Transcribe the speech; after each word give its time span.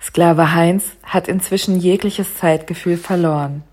Sklave 0.00 0.54
Heinz 0.54 0.84
hat 1.02 1.28
inzwischen 1.28 1.76
jegliches 1.78 2.36
Zeitgefühl 2.36 2.96
verloren. 2.96 3.64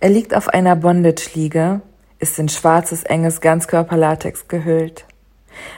Er 0.00 0.10
liegt 0.10 0.34
auf 0.34 0.48
einer 0.48 0.76
Bondage-Liege, 0.76 1.80
ist 2.18 2.38
in 2.38 2.48
schwarzes, 2.48 3.04
enges 3.04 3.40
Ganzkörperlatex 3.40 4.48
gehüllt. 4.48 5.04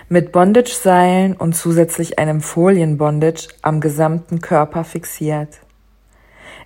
Mit 0.08 0.32
Bondage-Seilen 0.32 1.34
und 1.34 1.54
zusätzlich 1.54 2.18
einem 2.18 2.40
Folien-Bondage 2.40 3.48
am 3.62 3.80
gesamten 3.80 4.40
Körper 4.40 4.84
fixiert. 4.84 5.60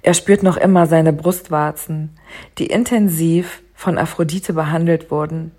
Er 0.03 0.15
spürt 0.15 0.43
noch 0.43 0.57
immer 0.57 0.87
seine 0.87 1.13
Brustwarzen, 1.13 2.17
die 2.59 2.67
intensiv 2.67 3.63
von 3.75 3.99
Aphrodite 3.99 4.53
behandelt 4.53 5.11
wurden, 5.11 5.53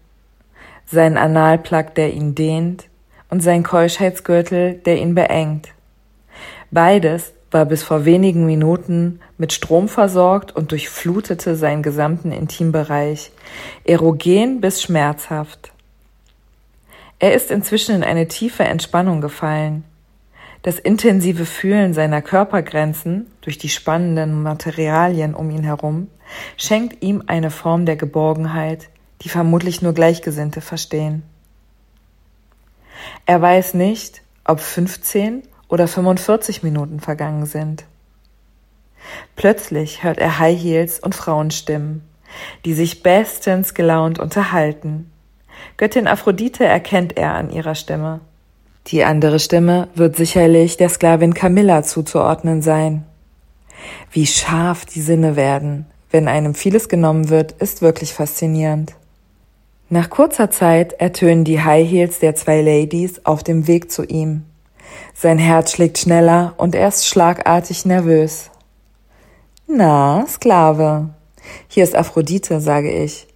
seinen 0.86 1.18
Analplug, 1.18 1.96
der 1.96 2.14
ihn 2.14 2.36
dehnt, 2.36 2.88
und 3.30 3.42
sein 3.42 3.64
Keuschheitsgürtel, 3.64 4.76
der 4.76 4.98
ihn 4.98 5.16
beengt. 5.16 5.70
Beides 6.72 7.34
war 7.52 7.66
bis 7.66 7.84
vor 7.84 8.06
wenigen 8.06 8.46
Minuten 8.46 9.20
mit 9.38 9.52
Strom 9.52 9.90
versorgt 9.90 10.56
und 10.56 10.72
durchflutete 10.72 11.58
seinen 11.58 11.84
gesamten 11.84 12.32
Intimbereich, 12.32 13.32
erogen 13.84 14.62
bis 14.62 14.82
schmerzhaft. 14.82 15.74
Er 17.20 17.34
ist 17.34 17.52
inzwischen 17.52 17.94
in 17.94 18.04
eine 18.04 18.30
tiefe 18.30 18.64
Entspannung 18.64 19.20
gefallen. 19.20 19.84
Das 20.64 20.80
intensive 20.80 21.46
Fühlen 21.46 21.94
seiner 21.94 22.22
Körpergrenzen 22.22 23.28
durch 23.42 23.58
die 23.58 23.70
spannenden 23.70 24.42
Materialien 24.42 25.36
um 25.36 25.50
ihn 25.50 25.64
herum 25.64 26.08
schenkt 26.56 27.04
ihm 27.04 27.24
eine 27.28 27.52
Form 27.52 27.86
der 27.86 27.98
Geborgenheit, 27.98 28.90
die 29.24 29.30
vermutlich 29.30 29.82
nur 29.82 29.94
Gleichgesinnte 29.94 30.62
verstehen. 30.62 31.24
Er 33.26 33.42
weiß 33.42 33.74
nicht, 33.74 34.22
ob 34.46 34.60
15 34.60 35.44
oder 35.72 35.88
45 35.88 36.64
Minuten 36.64 37.00
vergangen 37.00 37.46
sind. 37.46 37.86
Plötzlich 39.36 40.04
hört 40.04 40.20
er 40.20 40.38
High 40.38 40.62
Heels 40.62 41.00
und 41.00 41.16
Frauenstimmen, 41.16 42.04
die 42.66 42.74
sich 42.74 43.02
bestens 43.02 43.74
gelaunt 43.74 44.20
unterhalten. 44.20 45.12
Göttin 45.78 46.08
Aphrodite 46.08 46.66
erkennt 46.66 47.18
er 47.18 47.34
an 47.34 47.50
ihrer 47.50 47.76
Stimme. 47.76 48.20
Die 48.88 49.04
andere 49.04 49.40
Stimme 49.40 49.88
wird 49.96 50.16
sicherlich 50.16 50.78
der 50.78 50.90
Sklavin 50.90 51.34
Camilla 51.34 51.84
zuzuordnen 51.84 52.62
sein. 52.62 53.06
Wie 54.12 54.28
scharf 54.28 54.86
die 54.86 55.02
Sinne 55.02 55.36
werden, 55.36 55.86
wenn 56.10 56.28
einem 56.28 56.54
vieles 56.54 56.90
genommen 56.90 57.30
wird, 57.30 57.54
ist 57.54 57.82
wirklich 57.82 58.14
faszinierend. 58.14 58.94
Nach 59.90 60.10
kurzer 60.10 60.52
Zeit 60.52 60.94
ertönen 60.94 61.44
die 61.44 61.62
High 61.62 61.90
Heels 61.90 62.20
der 62.20 62.36
zwei 62.36 62.62
Ladies 62.62 63.26
auf 63.26 63.44
dem 63.44 63.68
Weg 63.68 63.92
zu 63.92 64.04
ihm. 64.04 64.44
Sein 65.14 65.38
Herz 65.38 65.74
schlägt 65.74 65.98
schneller 66.00 66.54
und 66.58 66.76
er 66.76 66.88
ist 66.88 67.08
schlagartig 67.08 67.86
nervös. 67.86 68.50
Na, 69.68 70.26
Sklave, 70.28 71.10
hier 71.68 71.84
ist 71.84 71.96
Aphrodite, 71.96 72.60
sage 72.60 72.92
ich. 72.92 73.28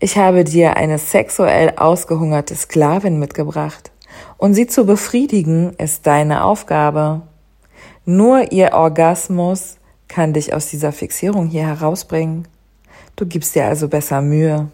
Ich 0.00 0.18
habe 0.18 0.44
dir 0.44 0.76
eine 0.76 0.98
sexuell 0.98 1.74
ausgehungerte 1.76 2.54
Sklavin 2.54 3.18
mitgebracht, 3.18 3.90
und 4.36 4.54
sie 4.54 4.66
zu 4.66 4.84
befriedigen 4.84 5.72
ist 5.78 6.06
deine 6.06 6.44
Aufgabe. 6.44 7.22
Nur 8.04 8.52
ihr 8.52 8.72
Orgasmus 8.72 9.76
kann 10.08 10.32
dich 10.32 10.52
aus 10.52 10.68
dieser 10.68 10.92
Fixierung 10.92 11.46
hier 11.46 11.66
herausbringen. 11.66 12.46
Du 13.16 13.24
gibst 13.24 13.54
dir 13.54 13.66
also 13.66 13.88
besser 13.88 14.20
Mühe. 14.20 14.68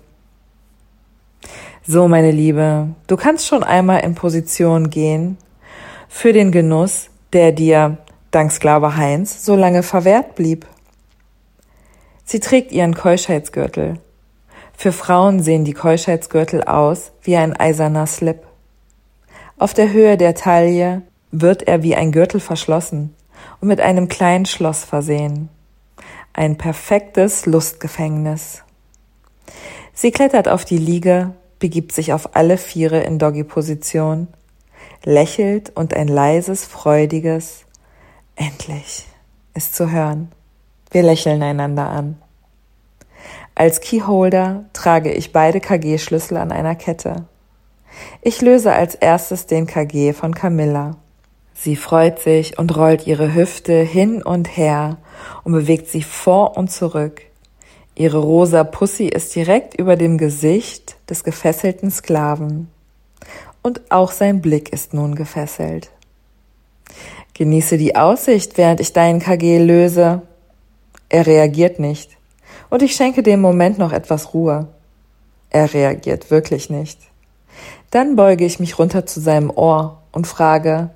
So, 1.87 2.09
meine 2.09 2.33
Liebe, 2.33 2.89
du 3.07 3.17
kannst 3.17 3.47
schon 3.47 3.63
einmal 3.63 4.01
in 4.01 4.15
Position 4.15 4.91
gehen 4.91 5.37
für 6.09 6.33
den 6.33 6.51
Genuss, 6.51 7.11
der 7.33 7.53
dir, 7.53 7.99
dank 8.31 8.51
Sklave 8.51 8.97
Heinz, 8.97 9.45
so 9.45 9.55
lange 9.55 9.83
verwehrt 9.83 10.35
blieb. 10.35 10.67
Sie 12.25 12.41
trägt 12.41 12.73
ihren 12.73 12.95
Keuschheitsgürtel. 12.95 14.01
Für 14.77 14.93
Frauen 14.93 15.43
sehen 15.43 15.65
die 15.65 15.75
Keuschheitsgürtel 15.75 16.65
aus 16.65 17.13
wie 17.23 17.37
ein 17.37 17.55
eiserner 17.55 18.07
Slip. 18.07 18.43
Auf 19.59 19.75
der 19.75 19.93
Höhe 19.93 20.17
der 20.17 20.35
Taille 20.35 21.03
wird 21.31 21.63
er 21.65 21.83
wie 21.83 21.95
ein 21.95 22.13
Gürtel 22.13 22.41
verschlossen 22.41 23.15
und 23.61 23.69
mit 23.69 23.81
einem 23.81 24.09
kleinen 24.09 24.47
Schloss 24.47 24.85
versehen. 24.85 25.49
Ein 26.33 26.57
perfektes 26.57 27.47
Lustgefängnis. 27.47 28.63
Sie 29.93 30.13
klettert 30.13 30.49
auf 30.49 30.65
die 30.65 30.79
Liege, 30.79 31.35
begibt 31.59 31.93
sich 31.93 32.13
auf 32.13 32.37
alle 32.37 32.57
Viere 32.57 33.01
in 33.01 33.19
Doggy-Position 33.19 34.29
lächelt 35.05 35.71
und 35.75 35.95
ein 35.95 36.09
leises, 36.09 36.65
freudiges 36.65 37.65
Endlich 38.37 39.07
ist 39.55 39.75
zu 39.75 39.91
hören. 39.91 40.31
Wir 40.91 41.03
lächeln 41.03 41.43
einander 41.43 41.89
an. 41.89 42.17
Als 43.55 43.81
Keyholder 43.81 44.65
trage 44.73 45.13
ich 45.13 45.33
beide 45.33 45.61
KG-Schlüssel 45.61 46.37
an 46.37 46.53
einer 46.53 46.77
Kette. 46.77 47.27
Ich 48.23 48.41
löse 48.41 48.73
als 48.73 48.95
erstes 48.95 49.47
den 49.47 49.67
KG 49.67 50.13
von 50.13 50.35
Camilla. 50.35 50.97
Sie 51.55 51.75
freut 51.75 52.21
sich 52.21 52.57
und 52.57 52.77
rollt 52.77 53.09
ihre 53.09 53.35
Hüfte 53.35 53.83
hin 53.83 54.23
und 54.23 54.57
her 54.57 54.99
und 55.43 55.53
bewegt 55.53 55.89
sie 55.89 56.05
vor 56.05 56.57
und 56.57 56.71
zurück. 56.71 57.23
Ihre 57.97 58.19
rosa 58.19 58.63
Pussy 58.63 59.09
ist 59.09 59.35
direkt 59.35 59.75
über 59.75 59.97
dem 59.97 60.19
Gesicht 60.19 60.97
des 61.11 61.25
gefesselten 61.25 61.91
Sklaven 61.91 62.69
und 63.69 63.91
auch 63.91 64.13
sein 64.13 64.41
Blick 64.41 64.73
ist 64.73 64.95
nun 64.95 65.15
gefesselt. 65.15 65.91
Genieße 67.35 67.77
die 67.77 67.97
Aussicht, 67.97 68.57
während 68.57 68.81
ich 68.81 68.95
deinen 68.95 69.21
KG 69.21 69.59
löse. 69.59 70.23
Er 71.11 71.27
reagiert 71.27 71.79
nicht, 71.79 72.17
und 72.71 72.83
ich 72.83 72.95
schenke 72.95 73.23
dem 73.23 73.41
Moment 73.43 73.79
noch 73.79 73.93
etwas 73.93 74.33
Ruhe. 74.33 74.69
Er 75.51 75.73
reagiert 75.75 76.31
wirklich 76.31 76.71
nicht. 76.71 76.99
Dann 77.91 78.17
beuge 78.17 78.47
ich 78.47 78.59
mich 78.59 78.79
runter 78.79 79.05
zu 79.05 79.21
seinem 79.21 79.51
Ohr 79.51 80.03
und 80.13 80.27
frage, 80.27 80.91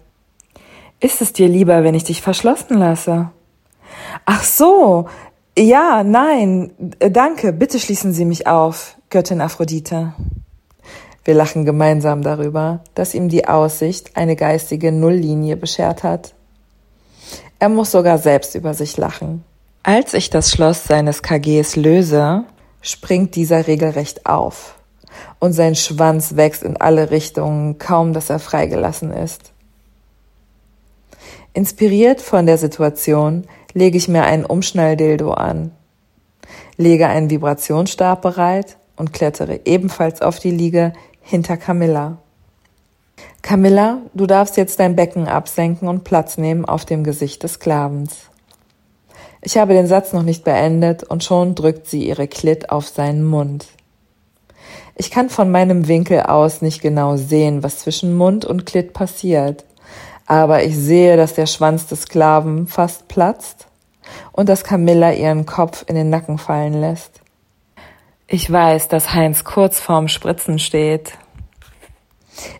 ist 1.00 1.20
es 1.20 1.34
dir 1.34 1.48
lieber, 1.48 1.84
wenn 1.84 1.94
ich 1.94 2.04
dich 2.04 2.22
verschlossen 2.22 2.78
lasse? 2.78 3.30
Ach 4.24 4.44
so, 4.44 5.08
ja, 5.58 6.02
nein, 6.04 6.72
danke, 6.98 7.52
bitte 7.52 7.78
schließen 7.78 8.14
Sie 8.14 8.24
mich 8.24 8.46
auf, 8.46 8.96
Göttin 9.10 9.42
Aphrodite. 9.42 10.14
Wir 11.24 11.34
lachen 11.34 11.64
gemeinsam 11.64 12.22
darüber, 12.22 12.80
dass 12.94 13.14
ihm 13.14 13.28
die 13.28 13.46
Aussicht 13.46 14.16
eine 14.16 14.34
geistige 14.34 14.90
Nulllinie 14.90 15.56
beschert 15.56 16.02
hat. 16.02 16.34
Er 17.58 17.68
muss 17.68 17.92
sogar 17.92 18.18
selbst 18.18 18.56
über 18.56 18.74
sich 18.74 18.96
lachen. 18.96 19.44
Als 19.84 20.14
ich 20.14 20.30
das 20.30 20.50
Schloss 20.50 20.84
seines 20.84 21.22
KGs 21.22 21.76
löse, 21.76 22.44
springt 22.80 23.36
dieser 23.36 23.66
regelrecht 23.68 24.26
auf 24.26 24.74
und 25.38 25.52
sein 25.52 25.76
Schwanz 25.76 26.36
wächst 26.36 26.62
in 26.64 26.76
alle 26.76 27.10
Richtungen, 27.10 27.78
kaum 27.78 28.12
dass 28.12 28.30
er 28.30 28.38
freigelassen 28.38 29.12
ist. 29.12 29.52
Inspiriert 31.54 32.20
von 32.20 32.46
der 32.46 32.58
Situation 32.58 33.44
lege 33.74 33.96
ich 33.96 34.08
mir 34.08 34.24
einen 34.24 34.44
Umschnalldildo 34.44 35.32
an, 35.32 35.70
lege 36.76 37.06
einen 37.06 37.30
Vibrationsstab 37.30 38.22
bereit 38.22 38.76
und 38.96 39.12
klettere 39.12 39.60
ebenfalls 39.64 40.22
auf 40.22 40.38
die 40.38 40.50
Liege 40.50 40.92
hinter 41.22 41.56
Camilla. 41.56 42.18
Camilla, 43.42 43.98
du 44.14 44.26
darfst 44.26 44.56
jetzt 44.56 44.78
dein 44.78 44.96
Becken 44.96 45.26
absenken 45.26 45.88
und 45.88 46.04
Platz 46.04 46.38
nehmen 46.38 46.64
auf 46.64 46.84
dem 46.84 47.04
Gesicht 47.04 47.42
des 47.42 47.54
Sklavens. 47.54 48.30
Ich 49.40 49.56
habe 49.56 49.74
den 49.74 49.88
Satz 49.88 50.12
noch 50.12 50.22
nicht 50.22 50.44
beendet 50.44 51.02
und 51.02 51.24
schon 51.24 51.54
drückt 51.56 51.88
sie 51.88 52.06
ihre 52.06 52.28
Klit 52.28 52.70
auf 52.70 52.88
seinen 52.88 53.24
Mund. 53.24 53.66
Ich 54.94 55.10
kann 55.10 55.30
von 55.30 55.50
meinem 55.50 55.88
Winkel 55.88 56.20
aus 56.20 56.62
nicht 56.62 56.80
genau 56.80 57.16
sehen, 57.16 57.62
was 57.62 57.80
zwischen 57.80 58.14
Mund 58.14 58.44
und 58.44 58.66
Klit 58.66 58.92
passiert, 58.92 59.64
aber 60.26 60.62
ich 60.62 60.76
sehe, 60.76 61.16
dass 61.16 61.34
der 61.34 61.46
Schwanz 61.46 61.86
des 61.86 62.02
Sklaven 62.02 62.66
fast 62.66 63.08
platzt 63.08 63.66
und 64.32 64.48
dass 64.48 64.64
Camilla 64.64 65.12
ihren 65.12 65.46
Kopf 65.46 65.84
in 65.88 65.96
den 65.96 66.10
Nacken 66.10 66.38
fallen 66.38 66.74
lässt. 66.74 67.21
Ich 68.34 68.50
weiß, 68.50 68.88
dass 68.88 69.12
Heinz 69.12 69.44
kurz 69.44 69.78
vorm 69.78 70.08
Spritzen 70.08 70.58
steht. 70.58 71.18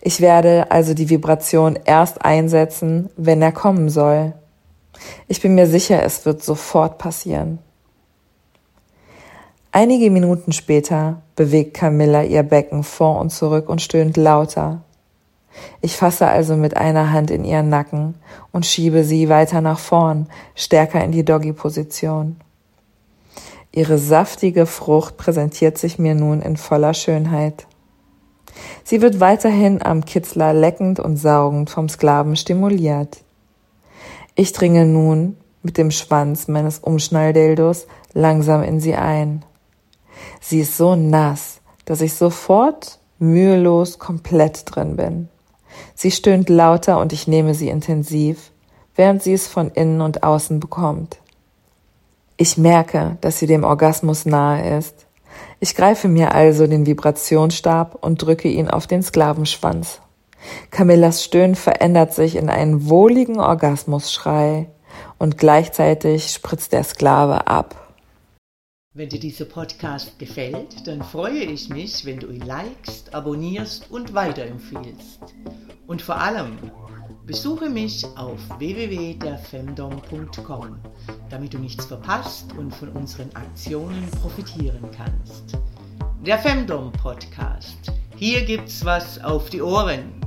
Ich 0.03 0.21
werde 0.21 0.71
also 0.71 0.93
die 0.93 1.09
Vibration 1.09 1.79
erst 1.87 2.23
einsetzen, 2.27 3.09
wenn 3.17 3.41
er 3.41 3.53
kommen 3.53 3.89
soll. 3.89 4.35
Ich 5.29 5.41
bin 5.41 5.55
mir 5.55 5.67
sicher, 5.67 6.03
es 6.03 6.27
wird 6.27 6.43
sofort 6.43 6.99
passieren. 6.99 7.59
Einige 9.71 10.11
Minuten 10.11 10.53
später 10.53 11.23
bewegt 11.37 11.73
Camilla 11.73 12.23
ihr 12.23 12.43
Becken 12.43 12.85
vor 12.85 13.19
und 13.19 13.31
zurück 13.31 13.71
und 13.71 13.81
stöhnt 13.81 14.19
lauter. 14.19 14.83
Ich 15.81 15.97
fasse 15.97 16.27
also 16.27 16.55
mit 16.55 16.77
einer 16.77 17.13
Hand 17.13 17.31
in 17.31 17.47
ihren 17.47 17.71
Nacken 17.71 18.17
und 18.53 18.67
schiebe 18.67 19.05
sie 19.05 19.31
weiter 19.31 19.63
nach 19.63 19.79
vorn, 19.79 20.29
stärker 20.55 21.03
in 21.03 21.13
die 21.13 21.25
Doggy-Position. 21.25 22.37
Ihre 23.75 23.97
saftige 23.97 24.67
Frucht 24.67 25.17
präsentiert 25.17 25.79
sich 25.79 25.99
mir 25.99 26.15
nun 26.15 26.43
in 26.43 26.59
voller 26.59 26.93
Schönheit. 26.93 27.67
Sie 28.85 29.01
wird 29.01 29.19
weiterhin 29.19 29.83
am 29.83 30.05
Kitzler 30.05 30.53
leckend 30.53 31.01
und 31.01 31.17
saugend 31.17 31.71
vom 31.71 31.89
Sklaven 31.89 32.37
stimuliert. 32.37 33.19
Ich 34.35 34.53
dringe 34.53 34.85
nun 34.85 35.39
mit 35.63 35.79
dem 35.79 35.91
Schwanz 35.91 36.49
meines 36.49 36.81
Umschnalldildos 36.81 37.87
langsam 38.13 38.63
in 38.63 38.79
sie 38.79 38.95
ein. 38.95 39.43
Sie 40.41 40.61
ist 40.61 40.77
so 40.77 40.95
nass, 40.95 41.61
dass 41.87 42.03
ich 42.03 42.13
sofort 42.13 42.99
mühelos 43.19 43.99
komplett 43.99 44.65
drin 44.67 44.97
bin. 44.97 45.29
Sie 45.95 46.11
stöhnt 46.11 46.51
lauter 46.51 47.01
und 47.01 47.15
ich 47.15 47.27
nehme 47.27 47.55
sie 47.55 47.69
intensiv, 47.69 48.51
während 48.97 49.23
sie 49.23 49.33
es 49.33 49.47
von 49.47 49.71
innen 49.71 50.03
und 50.03 50.23
außen 50.23 50.61
bekommt. 50.61 51.22
Ich 52.43 52.59
merke, 52.59 53.19
dass 53.21 53.39
sie 53.39 53.47
dem 53.47 53.63
Orgasmus 53.63 54.27
nahe 54.27 54.77
ist. 54.77 55.07
Ich 55.61 55.77
greife 55.77 56.09
mir 56.09 56.35
also 56.35 56.67
den 56.67 56.87
Vibrationsstab 56.87 58.05
und 58.05 58.21
drücke 58.21 58.49
ihn 58.49 58.67
auf 58.67 58.89
den 58.89 59.05
Sklavenschwanz. 59.05 60.01
Camillas 60.73 61.23
Stöhnen 61.23 61.55
verändert 61.55 62.15
sich 62.15 62.35
in 62.35 62.51
einen 62.51 62.89
wohligen 62.89 63.39
Orgasmusschrei 63.39 64.67
und 65.21 65.39
gleichzeitig 65.39 66.33
spritzt 66.33 66.73
der 66.73 66.83
Sklave 66.83 67.47
ab. 67.47 67.95
Wenn 68.93 69.09
dir 69.09 69.21
dieser 69.21 69.45
Podcast 69.45 70.19
gefällt, 70.19 70.89
dann 70.89 71.05
freue 71.05 71.45
ich 71.45 71.69
mich, 71.69 72.05
wenn 72.05 72.19
du 72.19 72.27
ihn 72.27 72.45
likest, 72.45 73.15
abonnierst 73.15 73.89
und 73.89 74.15
weiterempfiehlst. 74.15 75.21
Und 75.87 76.03
vor 76.03 76.17
allem, 76.17 76.59
besuche 77.27 77.69
mich 77.69 78.07
auf 78.17 78.39
www.derfemdom.com, 78.59 80.79
damit 81.31 81.55
du 81.55 81.59
nichts 81.59 81.87
verpasst 81.87 82.53
und 82.57 82.73
von 82.75 82.89
unseren 82.91 83.35
Aktionen 83.35 84.09
profitieren 84.21 84.89
kannst. 84.97 85.59
Der 86.25 86.39
Femdom 86.39 86.93
Podcast. 86.93 87.93
Hier 88.17 88.45
gibt's 88.45 88.85
was 88.85 89.21
auf 89.23 89.51
die 89.51 89.63
Ohren. 89.63 90.22